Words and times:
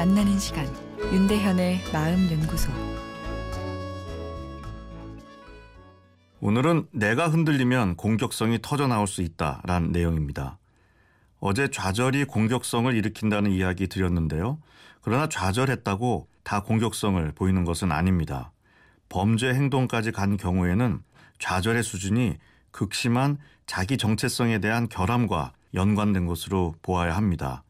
만나는 0.00 0.38
시간 0.38 0.66
윤대현의 1.12 1.80
마음 1.92 2.30
연구소 2.30 2.70
오늘은 6.40 6.86
내가 6.92 7.28
흔들리면 7.28 7.96
공격성이 7.96 8.60
터져 8.62 8.86
나올 8.86 9.06
수 9.06 9.20
있다라는 9.20 9.92
내용입니다. 9.92 10.58
어제 11.38 11.68
좌절이 11.68 12.24
공격성을 12.24 12.94
일으킨다는 12.94 13.50
이야기 13.50 13.88
드렸는데요. 13.88 14.58
그러나 15.02 15.28
좌절했다고 15.28 16.28
다 16.42 16.62
공격성을 16.62 17.32
보이는 17.32 17.64
것은 17.64 17.92
아닙니다. 17.92 18.52
범죄 19.08 19.52
행동까지 19.52 20.12
간 20.12 20.36
경우에는 20.36 21.02
좌절의 21.38 21.82
수준이 21.82 22.36
극심한 22.70 23.38
자기 23.66 23.98
정체성에 23.98 24.60
대한 24.60 24.88
결함과 24.88 25.52
연관된 25.74 26.26
것으로 26.26 26.74
보아야 26.80 27.16
합니다. 27.16 27.64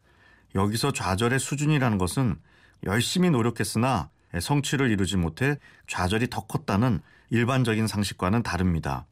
여기서 0.54 0.92
좌절의 0.92 1.38
수준이라는 1.38 1.98
것은 1.98 2.36
열심히 2.84 3.30
노력했으나 3.30 4.10
성취를 4.38 4.90
이루지 4.90 5.16
못해 5.16 5.56
좌절이 5.86 6.28
더 6.30 6.46
컸다는 6.46 7.00
일반적인 7.30 7.86
상식과는 7.86 8.42
다릅니다. 8.42 9.06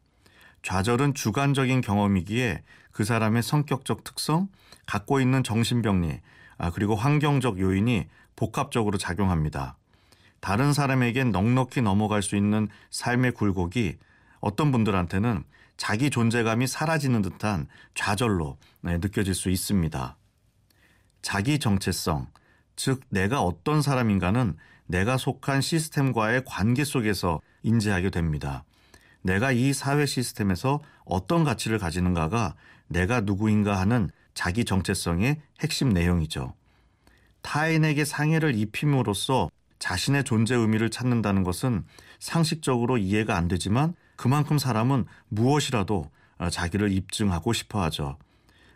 좌절은 0.63 1.15
주관적인 1.15 1.81
경험이기에 1.81 2.63
그 2.91 3.05
사람의 3.05 3.43
성격적 3.43 4.05
특성, 4.05 4.49
갖고 4.87 5.21
있는 5.21 5.45
정신병리, 5.45 6.21
아, 6.57 6.71
그리고 6.71 6.97
환경적 6.97 7.61
요인이 7.61 8.07
복합적으로 8.35 8.99
작용합니다. 8.99 9.77
다른 10.41 10.73
사람에겐 10.73 11.31
넉넉히 11.31 11.83
넘어갈 11.83 12.23
수 12.23 12.37
있는 12.37 12.69
삶의 12.91 13.33
굴곡이 13.33 13.97
어떤 14.41 14.73
분들한테는 14.73 15.45
자기 15.77 16.11
존재감이 16.11 16.67
사라지는 16.67 17.23
듯한 17.23 17.69
좌절로 17.95 18.59
네, 18.81 18.99
느껴질 18.99 19.35
수 19.35 19.51
있습니다. 19.51 20.17
자기 21.23 21.59
정체성, 21.59 22.29
즉 22.77 23.01
내가 23.09 23.43
어떤 23.43 23.83
사람인가는 23.83 24.57
내가 24.87 25.17
속한 25.17 25.61
시스템과의 25.61 26.43
관계 26.47 26.85
속에서 26.85 27.41
인지하게 27.63 28.11
됩니다. 28.11 28.65
내가 29.23 29.53
이 29.53 29.73
사회 29.73 30.07
시스템에서 30.07 30.81
어떤 31.05 31.45
가치를 31.45 31.79
가지는가가 31.79 32.55
내가 32.87 33.21
누구인가 33.21 33.79
하는 33.79 34.11
자기 34.33 34.65
정체성의 34.65 35.41
핵심 35.61 35.91
내용이죠. 35.91 36.55
타인에게 37.43 38.05
상해를 38.05 38.55
입힘으로써 38.55 39.51
자신의 39.79 40.25
존재 40.25 40.55
의미를 40.55 40.91
찾는다는 40.91 41.45
것은 41.45 41.85
상식적으로 42.19 42.99
이해가 42.99 43.37
안 43.37 43.49
되지만 43.49 43.95
그만큼 44.17 44.59
사람은 44.59 45.05
무엇이라도 45.29 46.11
자기를 46.51 46.93
입증하고 46.93 47.53
싶어 47.53 47.83
하죠. 47.85 48.17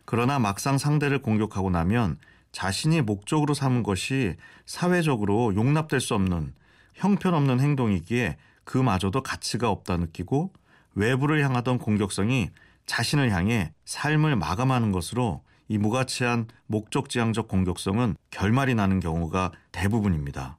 그러나 0.04 0.38
막상 0.38 0.78
상대를 0.78 1.22
공격하고 1.22 1.70
나면 1.70 2.18
자신이 2.52 3.00
목적으로 3.00 3.54
삼은 3.54 3.82
것이 3.82 4.36
사회적으로 4.66 5.54
용납될 5.54 6.00
수 6.00 6.14
없는 6.14 6.54
형편없는 6.94 7.60
행동이기에 7.60 8.36
그마저도 8.64 9.22
가치가 9.22 9.70
없다 9.70 9.96
느끼고 9.96 10.52
외부를 10.94 11.42
향하던 11.42 11.78
공격성이 11.78 12.50
자신을 12.86 13.32
향해 13.32 13.72
삶을 13.84 14.36
마감하는 14.36 14.92
것으로 14.92 15.42
이 15.68 15.78
무가치한 15.78 16.48
목적지향적 16.66 17.48
공격성은 17.48 18.16
결말이 18.30 18.74
나는 18.74 19.00
경우가 19.00 19.52
대부분입니다. 19.72 20.58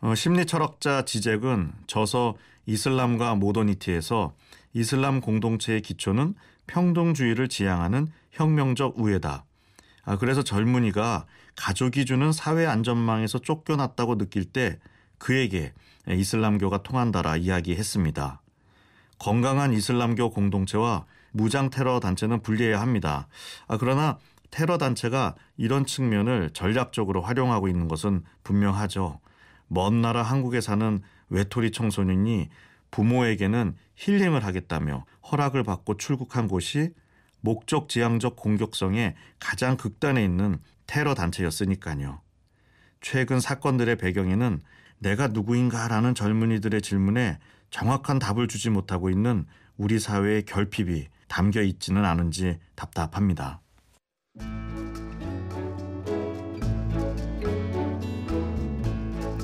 어, 0.00 0.14
심리 0.14 0.46
철학자 0.46 1.04
지잭은 1.04 1.72
저서 1.86 2.36
이슬람과 2.66 3.34
모더니티에서 3.34 4.34
이슬람 4.72 5.20
공동체의 5.20 5.82
기초는 5.82 6.34
평등주의를 6.66 7.48
지향하는 7.48 8.08
혁명적 8.30 8.98
우애다. 8.98 9.45
아, 10.06 10.16
그래서 10.16 10.42
젊은이가 10.42 11.26
가족이 11.56 12.06
주는 12.06 12.32
사회 12.32 12.64
안전망에서 12.64 13.40
쫓겨났다고 13.40 14.16
느낄 14.16 14.44
때 14.44 14.78
그에게 15.18 15.74
이슬람교가 16.08 16.82
통한다라 16.82 17.36
이야기했습니다. 17.36 18.40
건강한 19.18 19.72
이슬람교 19.72 20.30
공동체와 20.30 21.06
무장 21.32 21.70
테러 21.70 22.00
단체는 22.00 22.40
분리해야 22.42 22.80
합니다. 22.80 23.26
아, 23.66 23.76
그러나 23.76 24.18
테러 24.50 24.78
단체가 24.78 25.34
이런 25.56 25.84
측면을 25.84 26.50
전략적으로 26.50 27.20
활용하고 27.20 27.66
있는 27.66 27.88
것은 27.88 28.22
분명하죠. 28.44 29.20
먼 29.66 30.00
나라 30.00 30.22
한국에 30.22 30.60
사는 30.60 31.02
외톨이 31.30 31.72
청소년이 31.72 32.48
부모에게는 32.92 33.74
힐링을 33.96 34.44
하겠다며 34.44 35.04
허락을 35.32 35.64
받고 35.64 35.96
출국한 35.96 36.46
곳이 36.46 36.90
목적 37.46 37.88
지향적 37.88 38.34
공격성의 38.34 39.14
가장 39.38 39.76
극단에 39.76 40.24
있는 40.24 40.58
테러 40.88 41.14
단체였으니까요. 41.14 42.20
최근 43.00 43.38
사건들의 43.38 43.98
배경에는 43.98 44.60
내가 44.98 45.28
누구인가라는 45.28 46.16
젊은이들의 46.16 46.82
질문에 46.82 47.38
정확한 47.70 48.18
답을 48.18 48.48
주지 48.48 48.68
못하고 48.68 49.10
있는 49.10 49.46
우리 49.76 50.00
사회의 50.00 50.44
결핍이 50.44 51.06
담겨 51.28 51.62
있지는 51.62 52.04
않은지 52.04 52.58
답답합니다. 52.74 53.60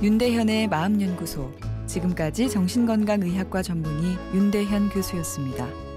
윤대현의 0.02 0.66
마음연구소 0.66 1.54
지금까지 1.86 2.50
정신건강의학과 2.50 3.62
전문의 3.62 4.16
윤대현 4.34 4.88
교수였습니다. 4.88 5.91